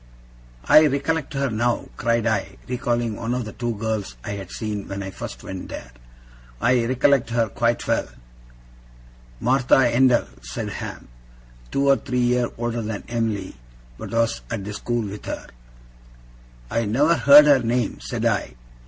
'I 0.67 0.87
recollect 0.87 1.33
her 1.35 1.51
now!' 1.51 1.87
cried 1.95 2.25
I, 2.25 2.57
recalling 2.67 3.15
one 3.15 3.35
of 3.35 3.45
the 3.45 3.53
two 3.53 3.75
girls 3.75 4.15
I 4.23 4.31
had 4.31 4.49
seen 4.49 4.87
when 4.87 5.03
I 5.03 5.11
first 5.11 5.43
went 5.43 5.69
there. 5.69 5.91
'I 6.59 6.85
recollect 6.85 7.29
her 7.29 7.49
quite 7.49 7.85
well!' 7.87 8.07
'Martha 9.39 9.75
Endell,' 9.95 10.25
said 10.41 10.69
Ham. 10.69 11.07
'Two 11.69 11.87
or 11.87 11.97
three 11.97 12.17
year 12.17 12.49
older 12.57 12.81
than 12.81 13.03
Em'ly, 13.09 13.53
but 13.99 14.09
was 14.09 14.41
at 14.49 14.65
the 14.65 14.73
school 14.73 15.07
with 15.07 15.25
her.' 15.27 15.49
'I 16.71 16.85
never 16.85 17.13
heard 17.15 17.45
her 17.45 17.59
name,' 17.59 17.99
said 17.99 18.25
I. 18.25 18.55